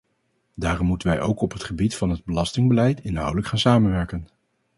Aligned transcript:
Daarom 0.55 0.87
moeten 0.87 1.07
wij 1.07 1.19
ook 1.19 1.41
op 1.41 1.51
het 1.51 1.63
gebied 1.63 1.95
van 1.95 2.09
het 2.09 2.23
belastingbeleid 2.25 2.99
inhoudelijk 3.03 3.47
gaan 3.47 3.59
samenwerken. 3.59 4.27